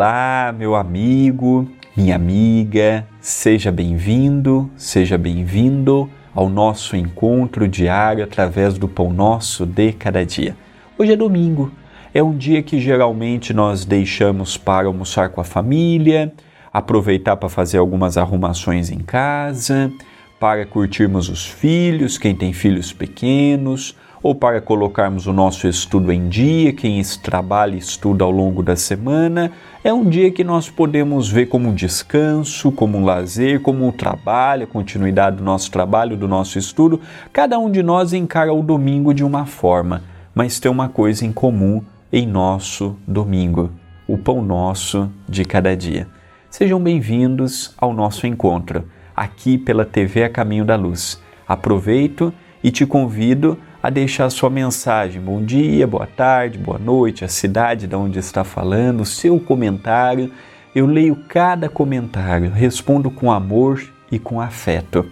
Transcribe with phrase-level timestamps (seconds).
[0.00, 8.86] Olá, meu amigo, minha amiga, seja bem-vindo, seja bem-vindo ao nosso encontro diário através do
[8.86, 10.56] Pão Nosso de cada dia.
[10.96, 11.72] Hoje é domingo,
[12.14, 16.32] é um dia que geralmente nós deixamos para almoçar com a família,
[16.72, 19.90] aproveitar para fazer algumas arrumações em casa,
[20.38, 26.28] para curtirmos os filhos, quem tem filhos pequenos, ou para colocarmos o nosso estudo em
[26.28, 29.52] dia, quem trabalha e estuda ao longo da semana.
[29.84, 33.92] É um dia que nós podemos ver como um descanso, como um lazer, como um
[33.92, 37.00] trabalho, a continuidade do nosso trabalho, do nosso estudo.
[37.32, 40.02] Cada um de nós encara o domingo de uma forma,
[40.34, 43.70] mas tem uma coisa em comum em nosso domingo:
[44.06, 46.08] o pão nosso de cada dia.
[46.50, 48.84] Sejam bem-vindos ao nosso encontro
[49.14, 51.20] aqui pela TV A Caminho da Luz.
[51.46, 55.20] Aproveito e te convido a deixar sua mensagem.
[55.20, 60.32] Bom dia, boa tarde, boa noite, a cidade de onde está falando, seu comentário.
[60.74, 65.06] Eu leio cada comentário, respondo com amor e com afeto.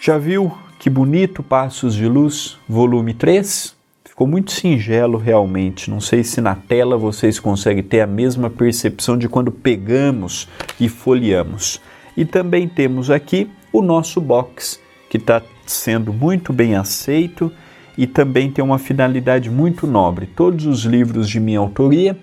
[0.00, 3.76] Já viu que bonito Passos de Luz, volume 3?
[4.04, 5.90] Ficou muito singelo realmente.
[5.90, 10.48] Não sei se na tela vocês conseguem ter a mesma percepção de quando pegamos
[10.80, 11.80] e folheamos.
[12.16, 17.52] E também temos aqui o nosso box, que está sendo muito bem aceito
[17.96, 20.26] e também tem uma finalidade muito nobre.
[20.26, 22.16] Todos os livros de minha autoria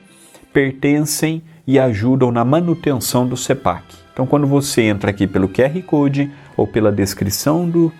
[0.54, 3.84] pertencem e ajudam na manutenção do CEPAC.
[4.14, 7.92] Então, quando você entra aqui pelo QR Code ou pela descrição do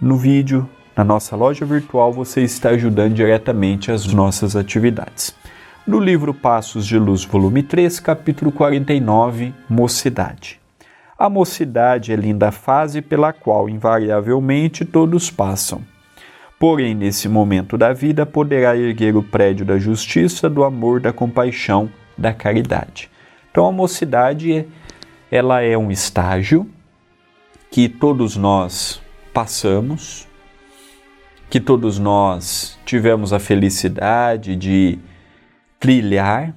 [0.00, 5.34] no vídeo, na nossa loja virtual, você está ajudando diretamente as nossas atividades.
[5.86, 10.59] No livro Passos de Luz, volume 3, capítulo 49, Mocidade.
[11.20, 15.82] A mocidade é linda fase pela qual, invariavelmente, todos passam.
[16.58, 21.90] Porém, nesse momento da vida, poderá erguer o prédio da justiça, do amor, da compaixão,
[22.16, 23.10] da caridade.
[23.50, 24.66] Então, a mocidade,
[25.30, 26.66] ela é um estágio
[27.70, 29.02] que todos nós
[29.34, 30.26] passamos,
[31.50, 34.98] que todos nós tivemos a felicidade de
[35.78, 36.54] trilhar,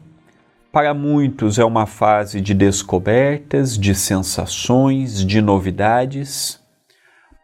[0.73, 6.59] para muitos é uma fase de descobertas, de sensações, de novidades.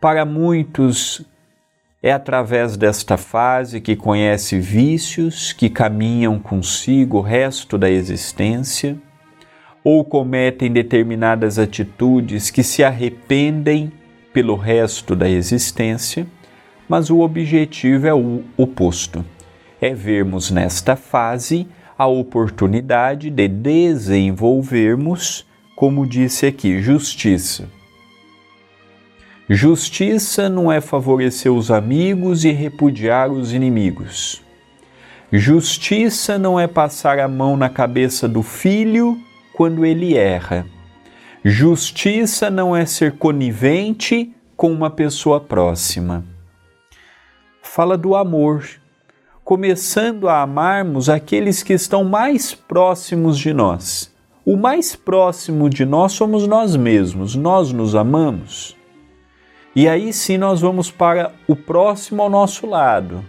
[0.02, 1.24] Para muitos
[2.02, 8.98] é através desta fase que conhece vícios que caminham consigo o resto da existência,
[9.84, 13.92] ou cometem determinadas atitudes que se arrependem
[14.34, 16.26] pelo resto da existência,
[16.88, 19.24] mas o objetivo é o oposto:
[19.80, 21.68] é vermos nesta fase
[22.00, 25.46] a oportunidade de desenvolvermos,
[25.76, 27.68] como disse aqui, justiça.
[29.50, 34.42] Justiça não é favorecer os amigos e repudiar os inimigos.
[35.30, 39.20] Justiça não é passar a mão na cabeça do filho
[39.54, 40.66] quando ele erra.
[41.44, 46.24] Justiça não é ser conivente com uma pessoa próxima.
[47.62, 48.66] Fala do amor,
[49.50, 54.14] começando a amarmos aqueles que estão mais próximos de nós.
[54.46, 58.78] O mais próximo de nós somos nós mesmos, nós nos amamos.
[59.76, 63.26] E aí sim nós vamos para o próximo ao nosso lado.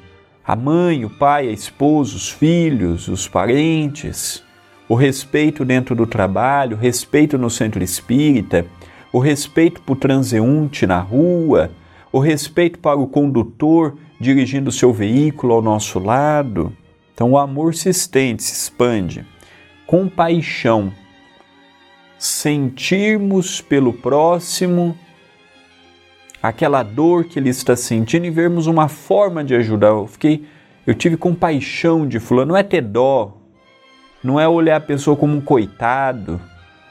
[0.46, 4.44] A mãe, o pai, a esposa, os filhos, os parentes,
[4.90, 8.66] o respeito dentro do trabalho, o respeito no centro espírita,
[9.10, 11.70] o respeito para o transeunte na rua,
[12.12, 16.76] o respeito para o condutor dirigindo seu veículo ao nosso lado.
[17.14, 19.24] Então o amor se estende, se expande.
[19.86, 20.92] Compaixão.
[22.18, 24.94] Sentirmos pelo próximo
[26.42, 29.88] aquela dor que ele está sentindo e vermos uma forma de ajudar.
[29.88, 30.44] Eu fiquei,
[30.86, 33.36] eu tive compaixão de fulano, não é ter dó,
[34.22, 36.40] não é olhar a pessoa como um coitado,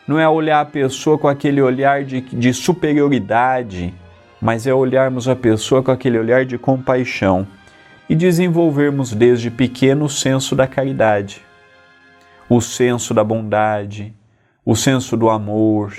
[0.08, 3.94] não é olhar a pessoa com aquele olhar de, de superioridade,
[4.42, 7.48] mas é olharmos a pessoa com aquele olhar de compaixão
[8.10, 11.42] e desenvolvermos desde pequeno o senso da caridade,
[12.50, 14.14] o senso da bondade,
[14.66, 15.94] o senso do amor,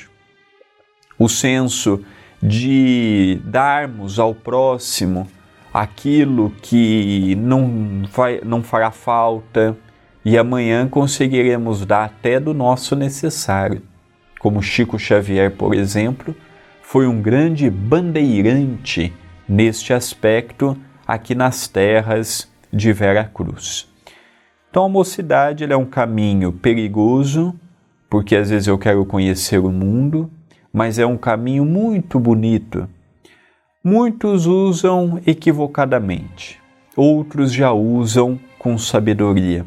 [1.19, 2.05] o senso
[2.43, 5.29] de darmos ao próximo
[5.73, 9.77] aquilo que não, vai, não fará falta
[10.25, 13.83] e amanhã conseguiremos dar até do nosso necessário.
[14.39, 16.35] Como Chico Xavier, por exemplo,
[16.91, 19.13] foi um grande bandeirante
[19.49, 20.77] neste aspecto
[21.07, 23.89] aqui nas terras de Vera Cruz.
[24.69, 27.55] Então a mocidade é um caminho perigoso,
[28.09, 30.29] porque às vezes eu quero conhecer o mundo,
[30.73, 32.89] mas é um caminho muito bonito.
[33.85, 36.61] Muitos usam equivocadamente,
[36.97, 39.65] outros já usam com sabedoria.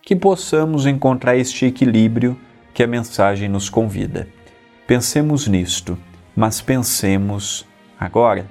[0.00, 2.38] que possamos encontrar este equilíbrio
[2.72, 4.28] que a mensagem nos convida.
[4.86, 5.98] Pensemos nisto,
[6.36, 7.66] mas pensemos
[7.98, 8.46] agora.